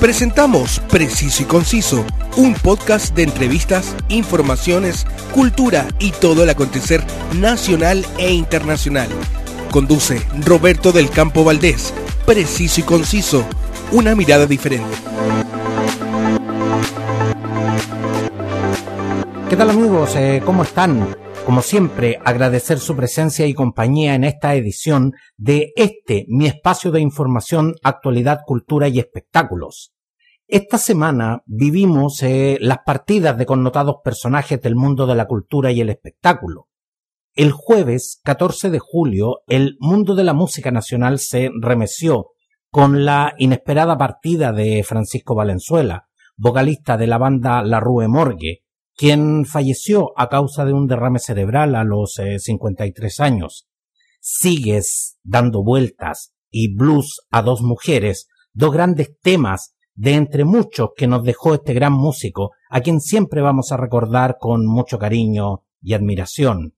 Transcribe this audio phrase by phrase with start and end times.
[0.00, 2.04] Presentamos Preciso y Conciso,
[2.36, 7.02] un podcast de entrevistas, informaciones, cultura y todo el acontecer
[7.34, 9.08] nacional e internacional.
[9.70, 11.94] Conduce Roberto del Campo Valdés.
[12.26, 13.42] Preciso y Conciso,
[13.90, 14.94] una mirada diferente.
[19.48, 20.12] ¿Qué tal amigos?
[20.14, 21.16] Eh, ¿Cómo están?
[21.46, 27.00] Como siempre, agradecer su presencia y compañía en esta edición de este, mi espacio de
[27.00, 29.92] información, actualidad, cultura y espectáculos.
[30.48, 35.80] Esta semana vivimos eh, las partidas de connotados personajes del mundo de la cultura y
[35.80, 36.66] el espectáculo.
[37.32, 42.30] El jueves 14 de julio, el mundo de la música nacional se remeció
[42.72, 48.65] con la inesperada partida de Francisco Valenzuela, vocalista de la banda La Rue Morgue,
[48.96, 53.68] quien falleció a causa de un derrame cerebral a los 53 eh, años.
[54.20, 61.06] Sigues dando vueltas y blues a dos mujeres, dos grandes temas de entre muchos que
[61.06, 65.94] nos dejó este gran músico, a quien siempre vamos a recordar con mucho cariño y
[65.94, 66.74] admiración.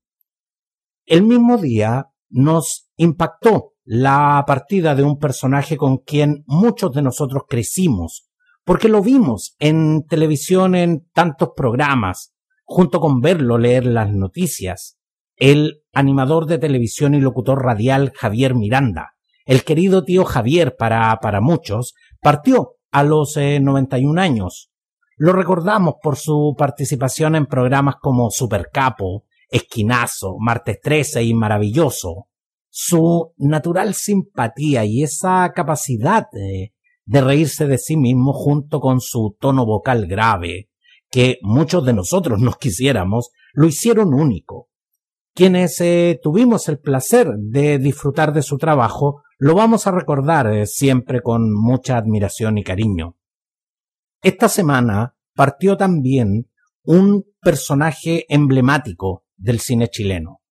[1.07, 7.45] El mismo día nos impactó la partida de un personaje con quien muchos de nosotros
[7.49, 8.28] crecimos,
[8.69, 14.99] porque lo vimos en televisión en tantos programas, junto con verlo leer las noticias.
[15.37, 19.15] El animador de televisión y locutor radial Javier Miranda,
[19.47, 24.71] el querido tío Javier para, para muchos, partió a los 91 eh, años.
[25.17, 32.29] Lo recordamos por su participación en programas como Supercapo, Esquinazo, Martes 13 y Maravilloso.
[32.69, 36.75] Su natural simpatía y esa capacidad de
[37.09, 40.69] de reírse de sí mismo junto con su tono vocal grave,
[41.11, 44.69] que muchos de nosotros nos quisiéramos, lo hicieron único.
[45.35, 50.67] Quienes eh, tuvimos el placer de disfrutar de su trabajo, lo vamos a recordar eh,
[50.67, 53.17] siempre con mucha admiración y cariño.
[54.23, 56.51] Esta semana partió también
[56.83, 60.43] un personaje emblemático del cine chileno,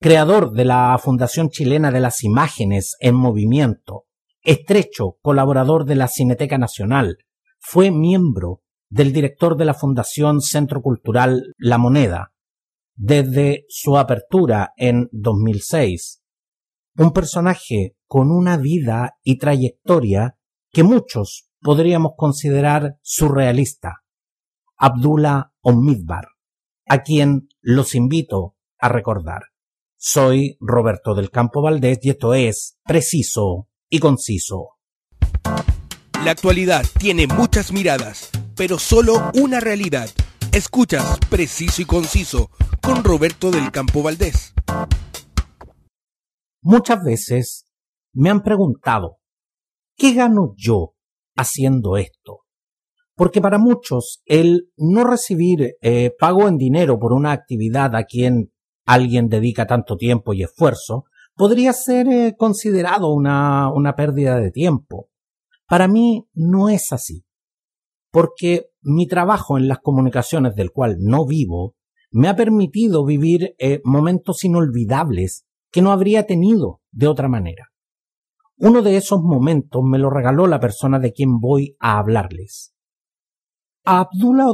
[0.00, 4.05] creador de la Fundación Chilena de las Imágenes en Movimiento,
[4.46, 7.18] estrecho colaborador de la Cineteca Nacional,
[7.58, 12.32] fue miembro del director de la Fundación Centro Cultural La Moneda
[12.94, 16.22] desde su apertura en 2006.
[16.96, 20.38] Un personaje con una vida y trayectoria
[20.70, 24.04] que muchos podríamos considerar surrealista.
[24.76, 26.28] Abdullah Omidbar,
[26.86, 29.42] a quien los invito a recordar.
[29.96, 34.76] Soy Roberto del Campo Valdés y esto es Preciso y conciso.
[36.24, 40.08] La actualidad tiene muchas miradas, pero solo una realidad.
[40.52, 42.50] Escuchas Preciso y Conciso
[42.82, 44.54] con Roberto del Campo Valdés.
[46.62, 47.66] Muchas veces
[48.12, 49.18] me han preguntado,
[49.96, 50.94] ¿qué gano yo
[51.36, 52.40] haciendo esto?
[53.14, 58.52] Porque para muchos el no recibir eh, pago en dinero por una actividad a quien
[58.84, 61.04] alguien dedica tanto tiempo y esfuerzo
[61.36, 65.08] podría ser eh, considerado una, una pérdida de tiempo.
[65.68, 67.24] Para mí no es así,
[68.10, 71.74] porque mi trabajo en las comunicaciones del cual no vivo
[72.10, 77.72] me ha permitido vivir eh, momentos inolvidables que no habría tenido de otra manera.
[78.58, 82.74] Uno de esos momentos me lo regaló la persona de quien voy a hablarles.
[83.84, 84.46] A Abdullah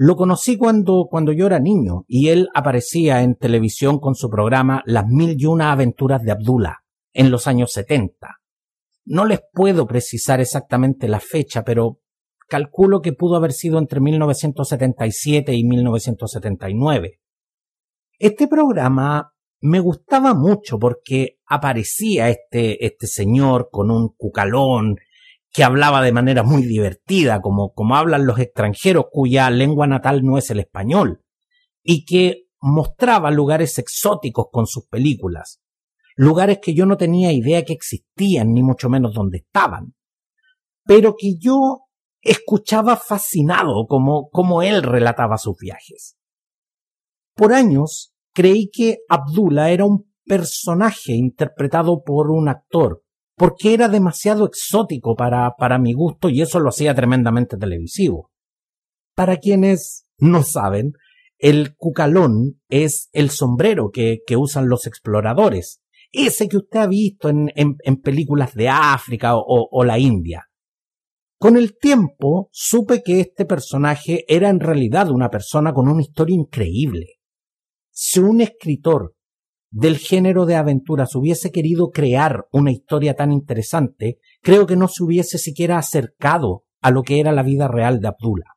[0.00, 4.80] lo conocí cuando, cuando yo era niño y él aparecía en televisión con su programa
[4.86, 8.36] Las mil y una aventuras de Abdullah en los años 70.
[9.06, 11.98] No les puedo precisar exactamente la fecha, pero
[12.46, 17.18] calculo que pudo haber sido entre 1977 y 1979.
[18.20, 24.94] Este programa me gustaba mucho porque aparecía este, este señor con un cucalón
[25.58, 30.38] que hablaba de manera muy divertida, como, como hablan los extranjeros cuya lengua natal no
[30.38, 31.24] es el español,
[31.82, 35.60] y que mostraba lugares exóticos con sus películas,
[36.14, 39.96] lugares que yo no tenía idea que existían, ni mucho menos dónde estaban,
[40.84, 41.80] pero que yo
[42.20, 46.16] escuchaba fascinado como, como él relataba sus viajes.
[47.34, 53.02] Por años creí que Abdullah era un personaje interpretado por un actor,
[53.38, 58.30] porque era demasiado exótico para, para mi gusto y eso lo hacía tremendamente televisivo.
[59.14, 60.92] Para quienes no saben,
[61.38, 65.80] el cucalón es el sombrero que, que usan los exploradores,
[66.10, 70.46] ese que usted ha visto en, en, películas de África o, o la India.
[71.38, 76.34] Con el tiempo supe que este personaje era en realidad una persona con una historia
[76.34, 77.18] increíble.
[77.90, 79.14] Si un escritor
[79.70, 85.04] del género de aventuras hubiese querido crear una historia tan interesante, creo que no se
[85.04, 88.54] hubiese siquiera acercado a lo que era la vida real de Abdullah.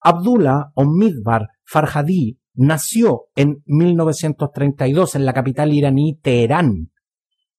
[0.00, 6.90] Abdullah o Midbar Farhadi nació en 1932 en la capital iraní Teherán.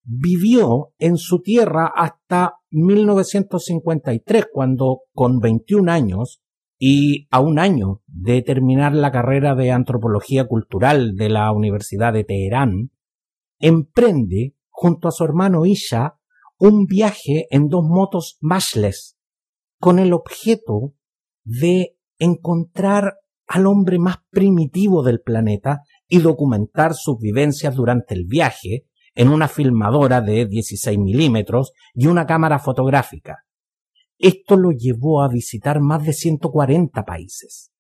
[0.03, 6.40] Vivió en su tierra hasta 1953, cuando con 21 años
[6.83, 12.23] y a un año de terminar la carrera de antropología cultural de la Universidad de
[12.23, 12.89] Teherán,
[13.59, 16.15] emprende junto a su hermano Isha
[16.57, 19.15] un viaje en dos motos Mashless
[19.77, 20.95] con el objeto
[21.43, 28.87] de encontrar al hombre más primitivo del planeta y documentar sus vivencias durante el viaje
[29.13, 33.45] en una filmadora de 16 milímetros y una cámara fotográfica.
[34.21, 37.71] Esto lo llevó a visitar más de 140 países.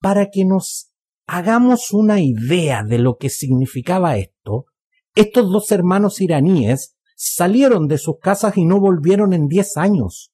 [0.00, 0.92] Para que nos
[1.26, 4.64] hagamos una idea de lo que significaba esto,
[5.14, 10.32] estos dos hermanos iraníes salieron de sus casas y no volvieron en 10 años.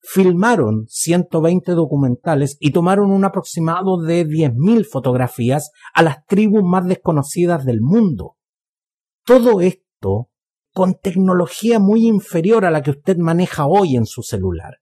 [0.00, 7.64] Filmaron 120 documentales y tomaron un aproximado de 10.000 fotografías a las tribus más desconocidas
[7.64, 8.36] del mundo.
[9.24, 10.31] Todo esto
[10.72, 14.78] con tecnología muy inferior a la que usted maneja hoy en su celular.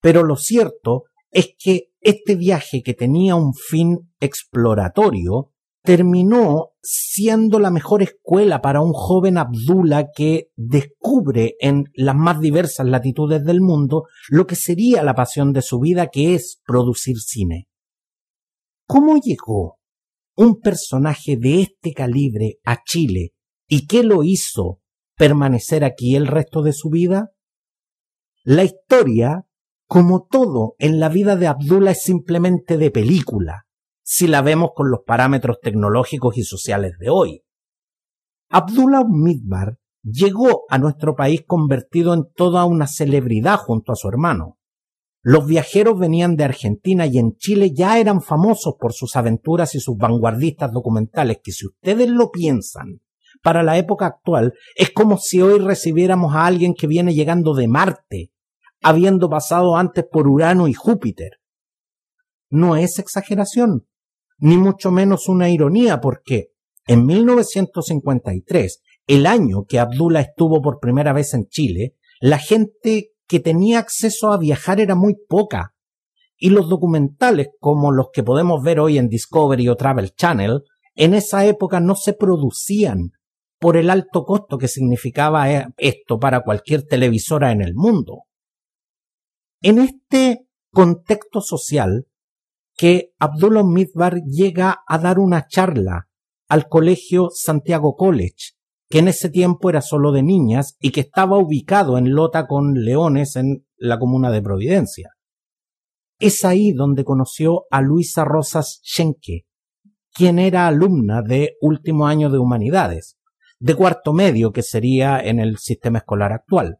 [0.00, 5.52] Pero lo cierto es que este viaje que tenía un fin exploratorio
[5.82, 12.86] terminó siendo la mejor escuela para un joven Abdullah que descubre en las más diversas
[12.86, 17.68] latitudes del mundo lo que sería la pasión de su vida que es producir cine.
[18.86, 19.78] ¿Cómo llegó
[20.36, 23.32] un personaje de este calibre a Chile
[23.68, 24.79] y qué lo hizo
[25.20, 27.32] permanecer aquí el resto de su vida?
[28.42, 29.44] La historia,
[29.86, 33.66] como todo en la vida de Abdullah, es simplemente de película,
[34.02, 37.42] si la vemos con los parámetros tecnológicos y sociales de hoy.
[38.48, 44.56] Abdullah Midbar llegó a nuestro país convertido en toda una celebridad junto a su hermano.
[45.20, 49.80] Los viajeros venían de Argentina y en Chile ya eran famosos por sus aventuras y
[49.80, 53.02] sus vanguardistas documentales que si ustedes lo piensan,
[53.42, 57.68] para la época actual, es como si hoy recibiéramos a alguien que viene llegando de
[57.68, 58.32] Marte,
[58.82, 61.38] habiendo pasado antes por Urano y Júpiter.
[62.48, 63.86] No es exageración,
[64.38, 66.48] ni mucho menos una ironía, porque
[66.86, 73.40] en 1953, el año que Abdullah estuvo por primera vez en Chile, la gente que
[73.40, 75.74] tenía acceso a viajar era muy poca,
[76.36, 80.62] y los documentales como los que podemos ver hoy en Discovery o Travel Channel,
[80.94, 83.12] en esa época no se producían
[83.60, 88.24] por el alto costo que significaba eh, esto para cualquier televisora en el mundo.
[89.60, 92.06] En este contexto social
[92.74, 96.08] que Abdullah Midbar llega a dar una charla
[96.48, 98.54] al colegio Santiago College,
[98.88, 102.72] que en ese tiempo era solo de niñas y que estaba ubicado en Lota con
[102.82, 105.10] Leones en la comuna de Providencia.
[106.18, 109.44] Es ahí donde conoció a Luisa Rosas Schenke,
[110.14, 113.19] quien era alumna de último año de humanidades
[113.60, 116.78] de cuarto medio que sería en el sistema escolar actual,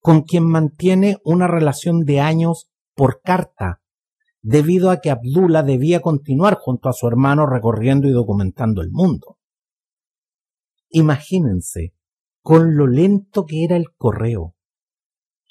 [0.00, 3.82] con quien mantiene una relación de años por carta,
[4.40, 9.38] debido a que Abdullah debía continuar junto a su hermano recorriendo y documentando el mundo.
[10.90, 11.92] Imagínense
[12.40, 14.54] con lo lento que era el correo,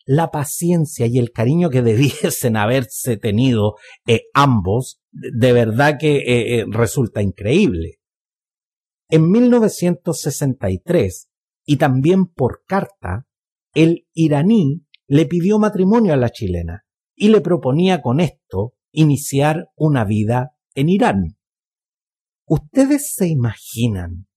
[0.05, 3.75] la paciencia y el cariño que debiesen haberse tenido
[4.07, 7.99] eh, ambos, de verdad que eh, eh, resulta increíble.
[9.09, 11.29] En 1963,
[11.65, 13.25] y también por carta,
[13.73, 16.85] el iraní le pidió matrimonio a la chilena
[17.15, 21.37] y le proponía con esto iniciar una vida en Irán.
[22.45, 24.27] ¿Ustedes se imaginan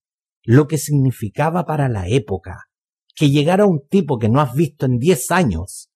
[0.42, 2.70] lo que significaba para la época
[3.14, 5.90] que llegara un tipo que no has visto en diez años,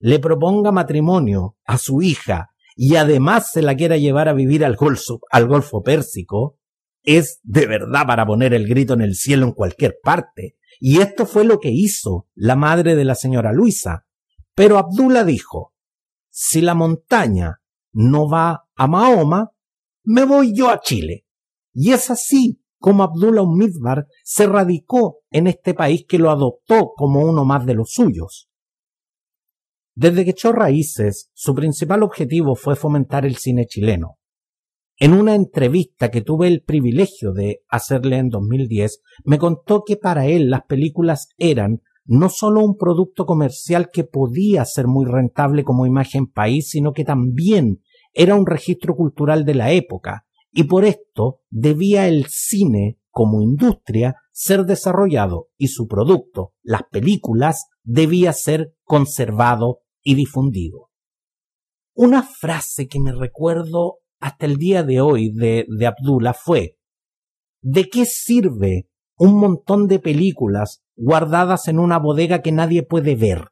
[0.00, 4.76] le proponga matrimonio a su hija y además se la quiera llevar a vivir al
[4.76, 6.58] Golfo, al Golfo Pérsico
[7.04, 10.56] es de verdad para poner el grito en el cielo en cualquier parte.
[10.80, 14.06] Y esto fue lo que hizo la madre de la señora Luisa.
[14.54, 15.72] Pero Abdullah dijo,
[16.30, 17.60] si la montaña
[17.92, 19.52] no va a Mahoma,
[20.04, 21.26] me voy yo a Chile.
[21.72, 27.20] Y es así como Abdullah Midbar se radicó en este país que lo adoptó como
[27.20, 28.50] uno más de los suyos.
[29.94, 34.18] Desde que echó raíces, su principal objetivo fue fomentar el cine chileno,
[34.96, 40.26] en una entrevista que tuve el privilegio de hacerle en 2010, me contó que para
[40.26, 45.86] él las películas eran no solo un producto comercial que podía ser muy rentable como
[45.86, 47.80] imagen país, sino que también
[48.12, 54.16] era un registro cultural de la época y por esto debía el cine como industria
[54.32, 60.90] ser desarrollado y su producto, las películas, debía ser conservado y difundido.
[61.94, 66.78] Una frase que me recuerdo hasta el día de hoy de, de Abdullah fue
[67.66, 73.48] ¿De qué sirve un montón de películas guardadas en una bodega que nadie puede ver?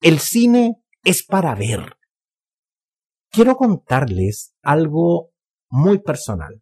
[0.00, 1.96] El cine es para ver.
[3.30, 5.30] Quiero contarles algo
[5.70, 6.60] muy personal.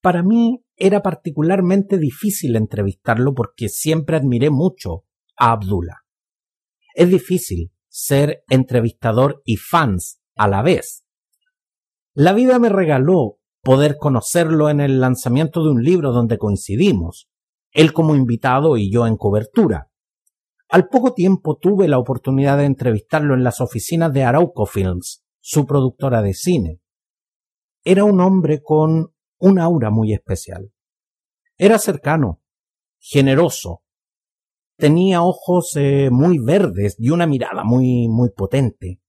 [0.00, 5.04] Para mí era particularmente difícil entrevistarlo porque siempre admiré mucho
[5.36, 6.06] a Abdullah.
[6.94, 11.04] Es difícil ser entrevistador y fans a la vez.
[12.20, 17.28] La vida me regaló poder conocerlo en el lanzamiento de un libro donde coincidimos,
[17.70, 19.92] él como invitado y yo en cobertura.
[20.68, 25.64] Al poco tiempo tuve la oportunidad de entrevistarlo en las oficinas de Arauco Films, su
[25.64, 26.80] productora de cine.
[27.84, 30.72] Era un hombre con un aura muy especial.
[31.56, 32.42] Era cercano,
[32.98, 33.84] generoso,
[34.76, 39.00] tenía ojos eh, muy verdes y una mirada muy, muy potente.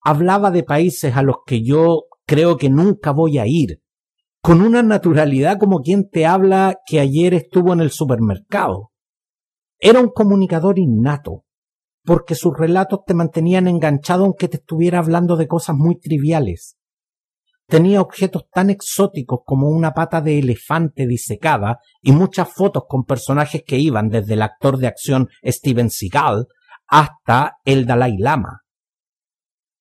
[0.00, 3.82] Hablaba de países a los que yo creo que nunca voy a ir,
[4.40, 8.92] con una naturalidad como quien te habla que ayer estuvo en el supermercado.
[9.80, 11.42] Era un comunicador innato,
[12.04, 16.76] porque sus relatos te mantenían enganchado aunque te estuviera hablando de cosas muy triviales.
[17.66, 23.64] Tenía objetos tan exóticos como una pata de elefante disecada y muchas fotos con personajes
[23.66, 26.46] que iban desde el actor de acción Steven Seagal
[26.86, 28.60] hasta el Dalai Lama.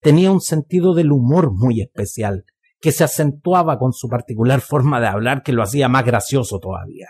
[0.02, 2.46] Tenía un sentido del humor muy especial,
[2.80, 7.08] que se acentuaba con su particular forma de hablar que lo hacía más gracioso todavía.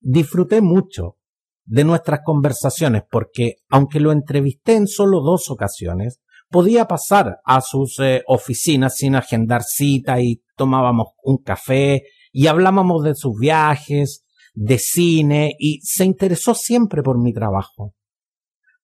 [0.00, 1.16] Disfruté mucho
[1.64, 7.98] de nuestras conversaciones porque, aunque lo entrevisté en solo dos ocasiones, podía pasar a sus
[7.98, 14.78] eh, oficinas sin agendar cita y tomábamos un café y hablábamos de sus viajes, de
[14.78, 17.94] cine y se interesó siempre por mi trabajo.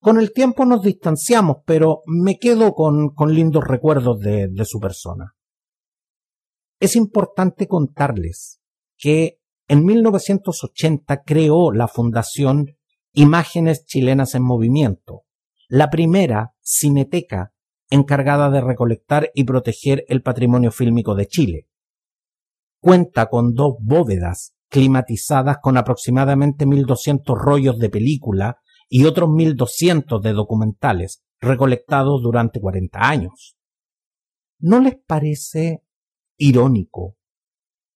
[0.04, 5.34] Con el tiempo nos distanciamos, pero me quedo con, lindos recuerdos de, de su persona.
[6.78, 8.61] Es importante contarles
[8.99, 12.76] que en 1980 creó la Fundación
[13.14, 15.23] Imágenes Chilenas en Movimiento,
[15.68, 17.54] la primera cineteca
[17.88, 21.68] encargada de recolectar y proteger el patrimonio fílmico de Chile.
[22.78, 30.32] Cuenta con dos bóvedas climatizadas con aproximadamente 1.200 rollos de película y otros 1.200 de
[30.32, 33.56] documentales recolectados durante 40 años.
[34.58, 35.84] ¿No les parece
[36.36, 37.16] irónico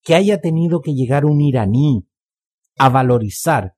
[0.02, 2.08] que haya tenido que llegar un iraní
[2.76, 3.76] a valorizar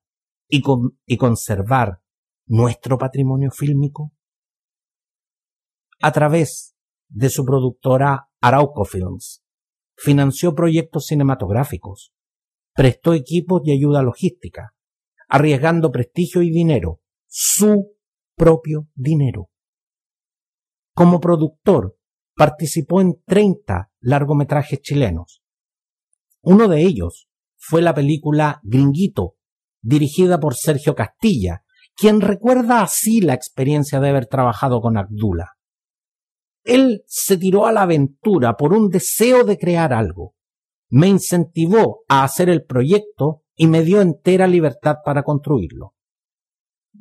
[0.49, 0.62] y,
[1.07, 2.00] y conservar
[2.47, 4.12] nuestro patrimonio fílmico?
[6.00, 6.75] a través
[7.09, 9.45] de su productora Arauco Films.
[9.97, 12.14] Financió proyectos cinematográficos,
[12.75, 14.75] prestó equipos y ayuda logística,
[15.31, 17.97] arriesgando prestigio y dinero, su
[18.37, 19.49] propio dinero.
[20.93, 21.97] Como productor,
[22.35, 25.43] participó en 30 largometrajes chilenos.
[26.43, 29.37] Uno de ellos fue la película Gringuito,
[29.81, 31.63] dirigida por Sergio Castilla,
[31.95, 35.53] quien recuerda así la experiencia de haber trabajado con Abdullah.
[36.65, 40.35] Él se tiró a la aventura por un deseo de crear algo.
[40.89, 45.95] Me incentivó a hacer el proyecto y me dio entera libertad para construirlo.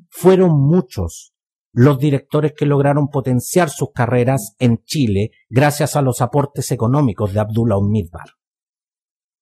[0.09, 1.33] Fueron muchos
[1.71, 7.39] los directores que lograron potenciar sus carreras en Chile gracias a los aportes económicos de
[7.39, 8.31] Abdullah Umidbar.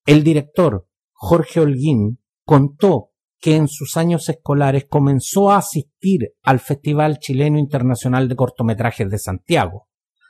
[0.06, 3.10] El director Jorge Holguín contó
[3.40, 9.18] que en sus años escolares comenzó a asistir al Festival Chileno Internacional de Cortometrajes de
[9.18, 9.88] Santiago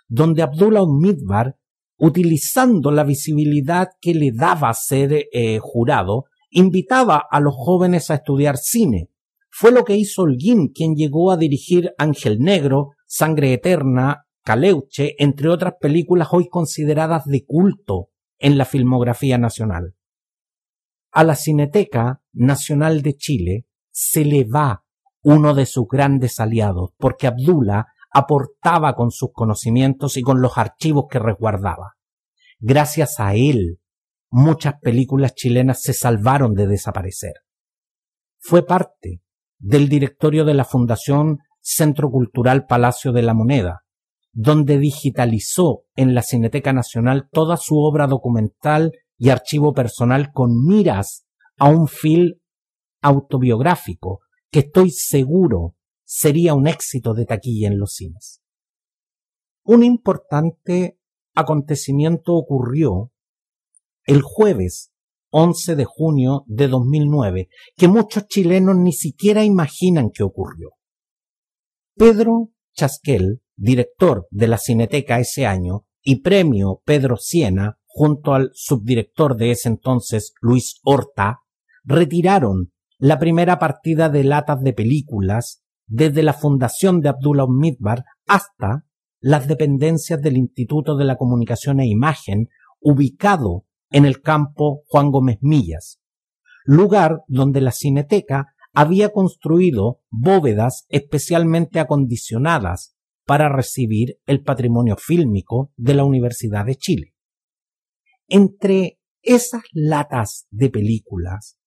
[0.08, 1.56] donde Abdullah Midbar,
[1.98, 8.56] utilizando la visibilidad que le daba ser eh, jurado, invitaba a los jóvenes a estudiar
[8.56, 9.10] cine.
[9.50, 15.48] Fue lo que hizo Holguín, quien llegó a dirigir Ángel Negro, Sangre Eterna, Caleuche, entre
[15.48, 19.94] otras películas hoy consideradas de culto en la filmografía nacional.
[21.12, 24.84] A la Cineteca Nacional de Chile se le va
[25.22, 31.06] uno de sus grandes aliados, porque Abdullah aportaba con sus conocimientos y con los archivos
[31.10, 31.94] que resguardaba.
[32.60, 33.80] Gracias a él,
[34.30, 37.34] muchas películas chilenas se salvaron de desaparecer.
[38.38, 39.22] Fue parte
[39.58, 43.82] del directorio de la Fundación Centro Cultural Palacio de la Moneda,
[44.32, 51.26] donde digitalizó en la Cineteca Nacional toda su obra documental y archivo personal con miras
[51.58, 52.34] a un film
[53.02, 54.20] autobiográfico
[54.50, 58.40] que estoy seguro sería un éxito de taquilla en los cines.
[59.64, 60.98] Un importante
[61.34, 63.12] acontecimiento ocurrió
[64.08, 64.90] el jueves
[65.30, 70.70] 11 de junio de 2009, que muchos chilenos ni siquiera imaginan que ocurrió.
[71.94, 79.36] Pedro Chasquel, director de la Cineteca ese año, y premio Pedro Siena, junto al subdirector
[79.36, 81.40] de ese entonces, Luis Horta,
[81.84, 88.86] retiraron la primera partida de latas de películas desde la fundación de Abdullah Midbar hasta
[89.20, 92.48] las dependencias del Instituto de la Comunicación e Imagen,
[92.80, 96.00] ubicado en el campo Juan Gómez Millas,
[96.64, 105.94] lugar donde la Cineteca había construido bóvedas especialmente acondicionadas para recibir el patrimonio fílmico de
[105.94, 107.14] la Universidad de Chile.
[108.26, 111.58] Entre esas latas de películas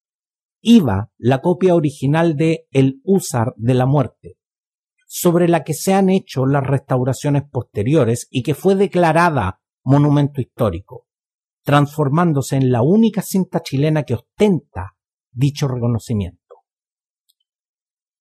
[0.61, 4.37] iba la copia original de El Húsar de la Muerte,
[5.07, 11.07] sobre la que se han hecho las restauraciones posteriores y que fue declarada monumento histórico,
[11.63, 14.95] transformándose en la única cinta chilena que ostenta
[15.31, 16.39] dicho reconocimiento.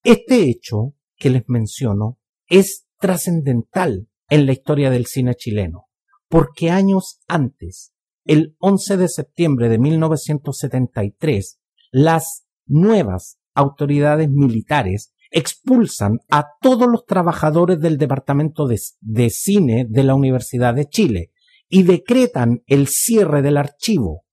[0.03, 2.19] Este hecho que les menciono
[2.49, 5.89] es trascendental en la historia del cine chileno,
[6.29, 7.93] porque años antes,
[8.25, 17.81] el 11 de septiembre de 1973, las nuevas autoridades militares expulsan a todos los trabajadores
[17.81, 21.31] del Departamento de, Cine de la Universidad de Chile
[21.71, 24.25] y decretan el cierre del archivo.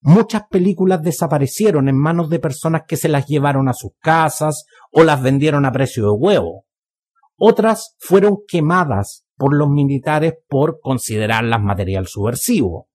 [0.00, 5.02] Muchas películas desaparecieron en manos de personas que se las llevaron a sus casas o
[5.02, 6.64] las vendieron a precio de huevo.
[7.36, 12.88] Otras fueron quemadas por los militares por considerarlas material subversivo.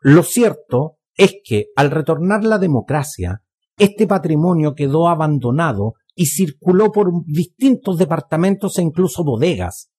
[0.00, 3.42] Lo cierto es que al retornar la democracia,
[3.78, 9.91] este patrimonio quedó abandonado y circuló por distintos departamentos e incluso bodegas.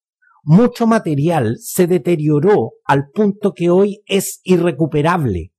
[0.46, 5.52] Mucho material se deterioró al punto que hoy es irrecuperable.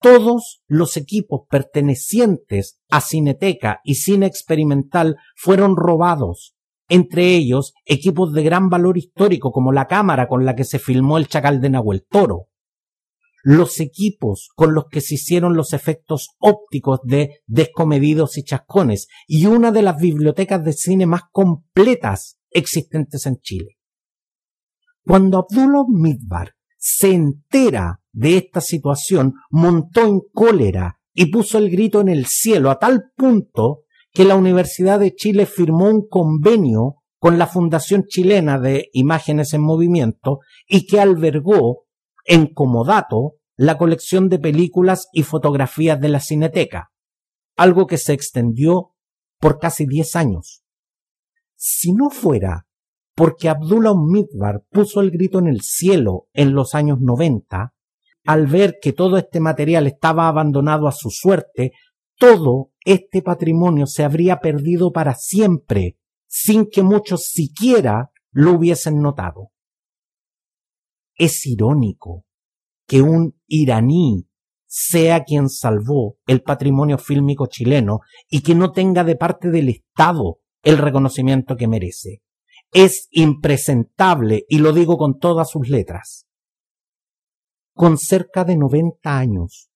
[0.00, 6.54] Todos los equipos pertenecientes a Cineteca y Cine Experimental fueron robados,
[6.88, 11.18] entre ellos equipos de gran valor histórico como la cámara con la que se filmó
[11.18, 12.48] el Chacal de Nahuel Toro
[13.44, 19.44] los equipos con los que se hicieron los efectos ópticos de Descomedidos y Chascones y
[19.44, 23.76] una de las bibliotecas de cine más completas existentes en Chile.
[25.04, 32.00] Cuando Abdullah Midbar se entera de esta situación, montó en cólera y puso el grito
[32.00, 37.38] en el cielo a tal punto que la Universidad de Chile firmó un convenio con
[37.38, 41.86] la Fundación Chilena de Imágenes en Movimiento y que albergó
[42.24, 46.90] en comodato la colección de películas y fotografías de la Cineteca,
[47.56, 48.94] algo que se extendió
[49.38, 50.63] por casi diez años.
[51.56, 52.66] Si no fuera
[53.14, 57.74] porque Abdullah Midbar puso el grito en el cielo en los años noventa,
[58.24, 61.72] al ver que todo este material estaba abandonado a su suerte,
[62.18, 69.50] todo este patrimonio se habría perdido para siempre, sin que muchos siquiera lo hubiesen notado.
[71.16, 72.24] Es irónico
[72.86, 74.26] que un iraní
[74.66, 80.40] sea quien salvó el patrimonio fílmico chileno y que no tenga de parte del Estado
[80.64, 82.22] el reconocimiento que merece.
[82.72, 86.26] Es impresentable y lo digo con todas sus letras.
[87.74, 89.70] Con cerca de 90 años,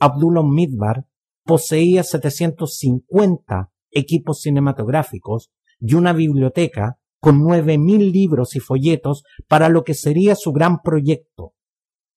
[0.00, 1.06] Abdullah Midbar
[1.44, 9.94] poseía 750 equipos cinematográficos y una biblioteca con 9.000 libros y folletos para lo que
[9.94, 11.54] sería su gran proyecto,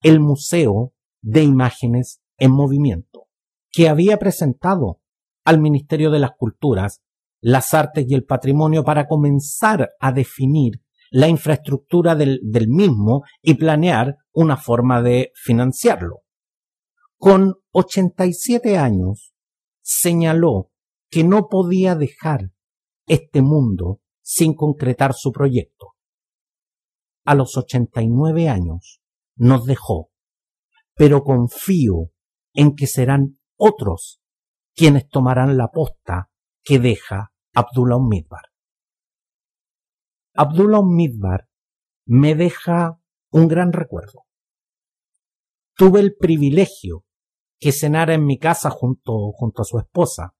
[0.01, 3.27] el Museo de Imágenes en Movimiento,
[3.71, 4.99] que había presentado
[5.43, 7.01] al Ministerio de las Culturas
[7.41, 14.17] las artes y el patrimonio para comenzar a definir la infraestructura del, mismo y planear
[14.33, 16.23] una forma de financiarlo.
[17.17, 19.33] Con 87 años,
[19.81, 20.71] señaló
[21.09, 22.51] que no podía dejar
[23.07, 25.93] este mundo sin concretar su proyecto.
[27.23, 28.99] A los 89 años
[29.35, 30.09] nos dejó,
[30.95, 32.11] pero confío
[32.53, 34.19] en que serán otros
[34.73, 36.29] quienes tomarán la posta
[36.65, 38.41] que deja Abdullah Midbar.
[40.33, 40.81] Abdullah
[42.07, 42.99] me deja
[43.31, 44.25] un gran recuerdo.
[45.75, 47.05] Tuve el privilegio
[47.59, 50.33] que cenara en mi casa junto, junto a su esposa.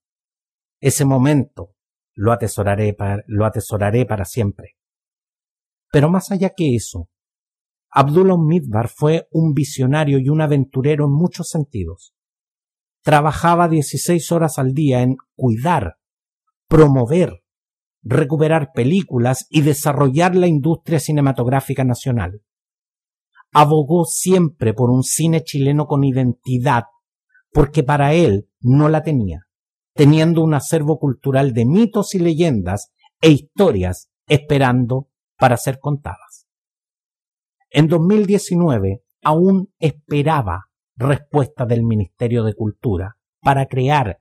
[0.79, 1.75] Ese momento
[2.13, 4.75] lo atesoraré, para, lo atesoraré para siempre.
[5.91, 7.09] Pero más allá que eso,
[7.91, 12.13] Abdullah Midbar fue un visionario y un aventurero en muchos sentidos.
[13.03, 15.97] Trabajaba 16 horas al día en cuidar,
[16.67, 17.43] promover,
[18.01, 22.41] recuperar películas y desarrollar la industria cinematográfica nacional.
[23.51, 26.84] abogó siempre por un cine chileno con identidad,
[27.54, 29.43] porque para él no la tenía,
[29.93, 36.47] teniendo un acervo cultural de mitos y leyendas e historias esperando para ser contadas.
[37.69, 44.19] En 2019 aún esperaba respuesta del Ministerio de Cultura para crear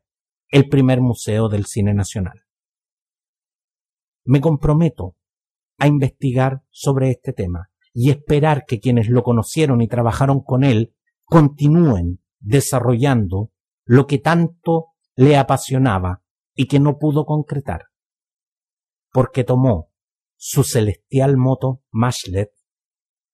[0.55, 2.45] el primer museo del cine nacional.
[4.25, 5.17] Me comprometo
[5.79, 10.95] a investigar sobre este tema y esperar que quienes lo conocieron y trabajaron con él
[11.25, 13.51] continúen desarrollando
[13.85, 16.23] lo que tanto le apasionaba
[16.55, 17.87] y que no pudo concretar,
[19.11, 19.91] porque tomó
[20.37, 22.53] su celestial moto Mashlet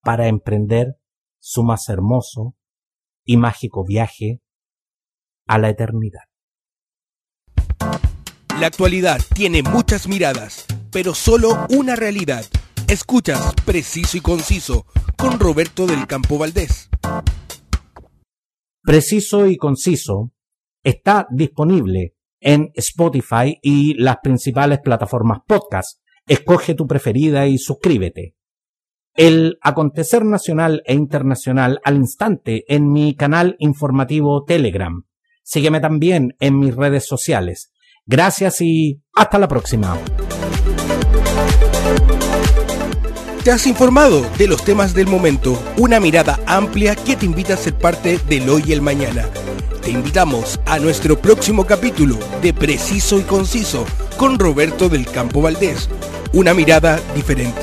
[0.01, 0.97] para emprender
[1.37, 2.55] su más hermoso
[3.23, 4.41] y mágico viaje
[5.45, 6.30] a la eternidad.
[8.59, 12.45] La actualidad tiene muchas miradas, pero solo una realidad.
[12.87, 14.85] Escuchas Preciso y Conciso
[15.17, 16.89] con Roberto del Campo Valdés.
[18.83, 20.31] Preciso y Conciso
[20.83, 25.99] está disponible en Spotify y las principales plataformas podcast.
[26.27, 28.35] Escoge tu preferida y suscríbete.
[29.13, 35.03] El acontecer nacional e internacional al instante en mi canal informativo Telegram.
[35.43, 37.71] Sígueme también en mis redes sociales.
[38.05, 39.97] Gracias y hasta la próxima.
[43.43, 47.57] Te has informado de los temas del momento, una mirada amplia que te invita a
[47.57, 49.27] ser parte del hoy y el mañana.
[49.81, 53.85] Te invitamos a nuestro próximo capítulo de Preciso y Conciso
[54.17, 55.89] con Roberto del Campo Valdés.
[56.33, 57.61] Una mirada diferente.